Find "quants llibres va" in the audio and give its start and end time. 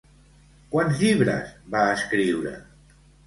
0.75-1.85